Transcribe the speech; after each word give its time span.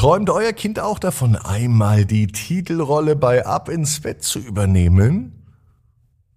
Träumt 0.00 0.30
euer 0.30 0.54
Kind 0.54 0.80
auch 0.80 0.98
davon, 0.98 1.36
einmal 1.36 2.06
die 2.06 2.26
Titelrolle 2.26 3.16
bei 3.16 3.44
Ab 3.44 3.68
ins 3.68 4.00
Bett 4.00 4.22
zu 4.22 4.38
übernehmen? 4.38 5.46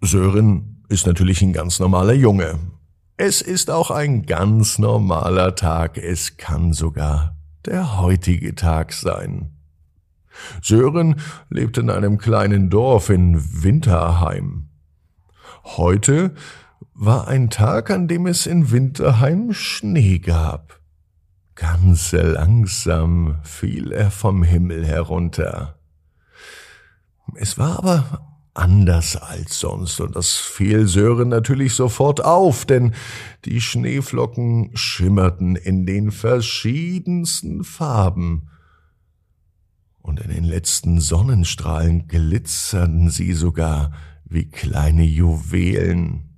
Sören 0.00 0.82
ist 0.88 1.06
natürlich 1.06 1.42
ein 1.42 1.52
ganz 1.52 1.78
normaler 1.78 2.14
Junge. 2.14 2.58
Es 3.18 3.42
ist 3.42 3.70
auch 3.70 3.90
ein 3.90 4.22
ganz 4.22 4.78
normaler 4.78 5.54
Tag. 5.56 5.98
Es 5.98 6.38
kann 6.38 6.72
sogar 6.72 7.36
der 7.66 8.00
heutige 8.00 8.54
Tag 8.54 8.94
sein. 8.94 9.51
Sören 10.62 11.20
lebt 11.50 11.78
in 11.78 11.90
einem 11.90 12.18
kleinen 12.18 12.70
Dorf 12.70 13.10
in 13.10 13.62
Winterheim. 13.62 14.68
Heute 15.64 16.34
war 16.94 17.28
ein 17.28 17.50
Tag, 17.50 17.90
an 17.90 18.08
dem 18.08 18.26
es 18.26 18.46
in 18.46 18.70
Winterheim 18.70 19.52
Schnee 19.52 20.18
gab. 20.18 20.80
Ganz 21.54 22.12
langsam 22.12 23.38
fiel 23.42 23.92
er 23.92 24.10
vom 24.10 24.42
Himmel 24.42 24.86
herunter. 24.86 25.78
Es 27.34 27.58
war 27.58 27.78
aber 27.78 28.32
anders 28.54 29.16
als 29.16 29.60
sonst, 29.60 30.00
und 30.00 30.16
das 30.16 30.36
fiel 30.36 30.86
Sören 30.86 31.28
natürlich 31.28 31.74
sofort 31.74 32.24
auf, 32.24 32.66
denn 32.66 32.94
die 33.44 33.60
Schneeflocken 33.60 34.70
schimmerten 34.74 35.56
in 35.56 35.86
den 35.86 36.10
verschiedensten 36.10 37.64
Farben, 37.64 38.48
und 40.02 40.20
in 40.20 40.30
den 40.30 40.44
letzten 40.44 41.00
Sonnenstrahlen 41.00 42.08
glitzerten 42.08 43.08
sie 43.08 43.32
sogar 43.32 43.92
wie 44.24 44.48
kleine 44.50 45.04
Juwelen. 45.04 46.28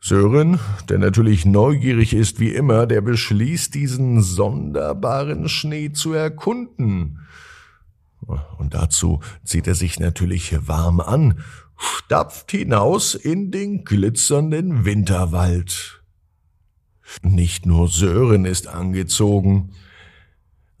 Sören, 0.00 0.58
der 0.88 0.98
natürlich 0.98 1.44
neugierig 1.44 2.14
ist 2.14 2.40
wie 2.40 2.54
immer, 2.54 2.86
der 2.86 3.02
beschließt, 3.02 3.74
diesen 3.74 4.22
sonderbaren 4.22 5.48
Schnee 5.48 5.92
zu 5.92 6.14
erkunden. 6.14 7.18
Und 8.58 8.74
dazu 8.74 9.20
zieht 9.44 9.66
er 9.66 9.74
sich 9.74 10.00
natürlich 10.00 10.66
warm 10.66 11.00
an, 11.00 11.40
stapft 11.76 12.50
hinaus 12.50 13.14
in 13.14 13.50
den 13.50 13.84
glitzernden 13.84 14.86
Winterwald. 14.86 16.02
Nicht 17.22 17.66
nur 17.66 17.88
Sören 17.88 18.46
ist 18.46 18.68
angezogen, 18.68 19.72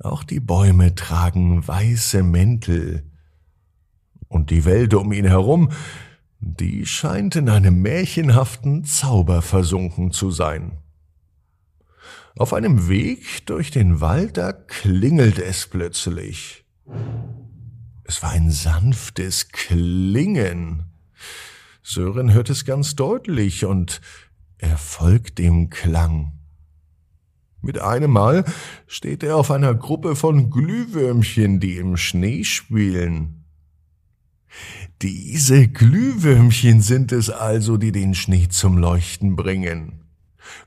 auch 0.02 0.24
die 0.24 0.40
Bäume 0.40 0.94
tragen 0.94 1.66
weiße 1.66 2.22
Mäntel. 2.22 3.04
Und 4.28 4.50
die 4.50 4.64
Welt 4.64 4.94
um 4.94 5.12
ihn 5.12 5.26
herum, 5.26 5.70
die 6.38 6.86
scheint 6.86 7.36
in 7.36 7.48
einem 7.48 7.82
märchenhaften 7.82 8.84
Zauber 8.84 9.42
versunken 9.42 10.10
zu 10.10 10.30
sein. 10.30 10.78
Auf 12.36 12.54
einem 12.54 12.88
Weg 12.88 13.44
durch 13.46 13.70
den 13.70 14.00
Wald, 14.00 14.38
da 14.38 14.52
klingelt 14.52 15.38
es 15.38 15.66
plötzlich. 15.66 16.64
Es 18.04 18.22
war 18.22 18.30
ein 18.30 18.50
sanftes 18.50 19.48
Klingen. 19.48 20.84
Sören 21.82 22.32
hört 22.32 22.50
es 22.50 22.64
ganz 22.64 22.96
deutlich 22.96 23.64
und 23.64 24.00
er 24.58 24.78
folgt 24.78 25.38
dem 25.38 25.70
Klang. 25.70 26.39
Mit 27.62 27.78
einem 27.78 28.12
Mal 28.12 28.44
steht 28.86 29.22
er 29.22 29.36
auf 29.36 29.50
einer 29.50 29.74
Gruppe 29.74 30.16
von 30.16 30.50
Glühwürmchen, 30.50 31.60
die 31.60 31.76
im 31.76 31.96
Schnee 31.96 32.44
spielen. 32.44 33.44
Diese 35.02 35.68
Glühwürmchen 35.68 36.80
sind 36.80 37.12
es 37.12 37.30
also, 37.30 37.76
die 37.76 37.92
den 37.92 38.14
Schnee 38.14 38.48
zum 38.48 38.78
Leuchten 38.78 39.36
bringen. 39.36 40.04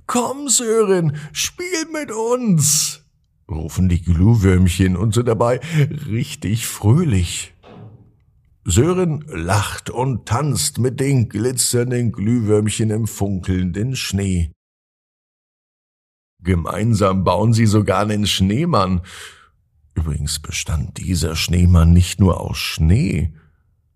Komm, 0.07 0.49
Sören, 0.49 1.17
spiel 1.31 1.85
mit 1.91 2.11
uns, 2.11 3.03
rufen 3.49 3.89
die 3.89 4.01
Glühwürmchen 4.01 4.95
und 4.95 5.13
sind 5.13 5.27
dabei 5.27 5.59
richtig 6.07 6.67
fröhlich. 6.67 7.53
Sören 8.65 9.25
lacht 9.27 9.89
und 9.89 10.25
tanzt 10.25 10.79
mit 10.79 10.99
den 10.99 11.27
glitzernden 11.27 12.11
Glühwürmchen 12.11 12.91
im 12.91 13.07
funkelnden 13.07 13.95
Schnee. 13.95 14.51
Gemeinsam 16.43 17.23
bauen 17.23 17.53
sie 17.53 17.65
sogar 17.65 18.01
einen 18.01 18.27
Schneemann. 18.27 19.01
Übrigens 19.95 20.39
bestand 20.39 20.97
dieser 20.97 21.35
Schneemann 21.35 21.93
nicht 21.93 22.19
nur 22.19 22.41
aus 22.41 22.57
Schnee, 22.57 23.33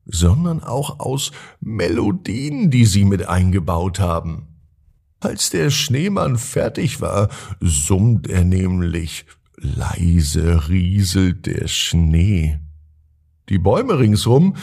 sondern 0.06 0.64
auch 0.64 1.00
aus 1.00 1.32
Melodien, 1.60 2.72
die 2.72 2.86
sie 2.86 3.06
mit 3.06 3.28
eingebaut 3.28 4.00
haben. 4.00 4.48
Als 5.20 5.50
der 5.50 5.72
Schneemann 5.72 6.38
fertig 6.38 7.02
war, 7.02 7.30
summt 7.60 8.28
er 8.28 8.44
nämlich, 8.44 9.26
leise 9.58 10.70
rieselt 10.70 11.48
der 11.48 11.68
Schnee. 11.68 12.60
Die 13.50 13.58
Bäume 13.58 13.98
ringsrum, 13.98 14.56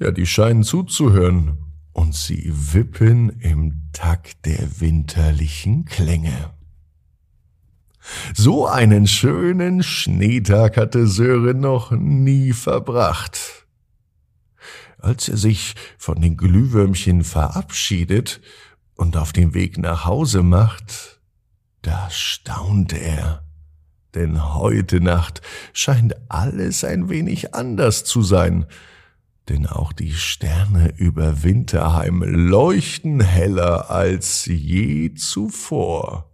ja, 0.00 0.10
die 0.10 0.26
scheinen 0.26 0.64
zuzuhören, 0.64 1.58
und 1.92 2.14
sie 2.14 2.52
wippen 2.54 3.30
im 3.40 3.90
Takt 3.92 4.46
der 4.46 4.80
winterlichen 4.80 5.84
Klänge. 5.84 6.57
So 8.34 8.66
einen 8.66 9.06
schönen 9.06 9.82
Schneetag 9.82 10.76
hatte 10.76 11.06
Sören 11.06 11.60
noch 11.60 11.90
nie 11.90 12.52
verbracht. 12.52 13.66
Als 14.98 15.28
er 15.28 15.36
sich 15.36 15.74
von 15.96 16.20
den 16.20 16.36
Glühwürmchen 16.36 17.22
verabschiedet 17.22 18.40
und 18.96 19.16
auf 19.16 19.32
den 19.32 19.54
Weg 19.54 19.78
nach 19.78 20.04
Hause 20.04 20.42
macht, 20.42 21.20
da 21.82 22.08
staunt 22.10 22.92
er. 22.92 23.44
Denn 24.14 24.54
heute 24.54 25.00
Nacht 25.00 25.42
scheint 25.72 26.16
alles 26.28 26.82
ein 26.82 27.08
wenig 27.08 27.54
anders 27.54 28.04
zu 28.04 28.22
sein, 28.22 28.66
denn 29.48 29.66
auch 29.66 29.92
die 29.92 30.12
Sterne 30.12 30.92
über 30.96 31.42
Winterheim 31.42 32.22
leuchten 32.22 33.20
heller 33.20 33.90
als 33.90 34.46
je 34.46 35.14
zuvor. 35.14 36.27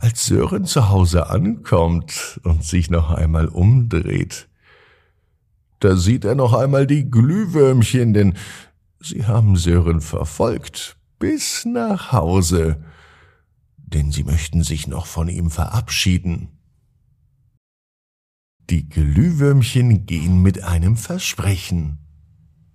Als 0.00 0.26
Sören 0.26 0.64
zu 0.64 0.88
Hause 0.88 1.30
ankommt 1.30 2.40
und 2.44 2.64
sich 2.64 2.90
noch 2.90 3.10
einmal 3.10 3.48
umdreht, 3.48 4.48
da 5.80 5.96
sieht 5.96 6.24
er 6.24 6.34
noch 6.34 6.54
einmal 6.54 6.86
die 6.86 7.10
Glühwürmchen, 7.10 8.14
denn 8.14 8.34
sie 9.00 9.26
haben 9.26 9.56
Sören 9.56 10.00
verfolgt 10.00 10.96
bis 11.18 11.64
nach 11.64 12.12
Hause. 12.12 12.82
denn 13.76 14.10
sie 14.10 14.24
möchten 14.24 14.64
sich 14.64 14.88
noch 14.88 15.06
von 15.06 15.28
ihm 15.28 15.50
verabschieden. 15.50 16.48
Die 18.70 18.88
Glühwürmchen 18.88 20.04
gehen 20.06 20.42
mit 20.42 20.64
einem 20.64 20.96
Versprechen. 20.96 21.98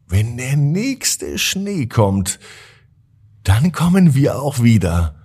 Wenn 0.07 0.37
der 0.37 0.55
nächste 0.55 1.37
Schnee 1.37 1.87
kommt, 1.87 2.39
dann 3.43 3.71
kommen 3.73 4.15
wir 4.15 4.41
auch 4.41 4.61
wieder. 4.63 5.18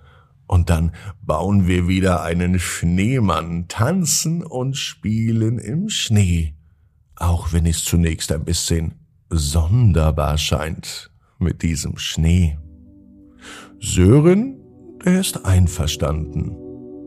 Und 0.47 0.69
dann 0.69 0.91
bauen 1.21 1.67
wir 1.67 1.87
wieder 1.87 2.23
einen 2.23 2.59
Schneemann, 2.59 3.67
tanzen 3.67 4.43
und 4.43 4.77
spielen 4.77 5.57
im 5.57 5.89
Schnee. 5.89 6.55
Auch 7.15 7.53
wenn 7.53 7.65
es 7.65 7.83
zunächst 7.83 8.31
ein 8.31 8.43
bisschen 8.43 8.95
sonderbar 9.29 10.37
scheint 10.37 11.11
mit 11.39 11.63
diesem 11.63 11.97
Schnee. 11.97 12.57
Sören, 13.79 14.59
der 15.03 15.19
ist 15.19 15.45
einverstanden 15.45 16.49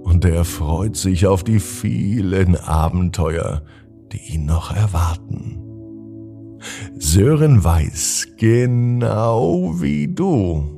und 0.04 0.24
er 0.24 0.44
freut 0.44 0.96
sich 0.96 1.26
auf 1.26 1.44
die 1.44 1.60
vielen 1.60 2.56
Abenteuer, 2.56 3.62
die 4.12 4.34
ihn 4.34 4.46
noch 4.46 4.74
erwarten. 4.74 5.58
Sören 6.98 7.62
weiß 7.62 8.28
genau 8.36 9.80
wie 9.80 10.08
du. 10.08 10.77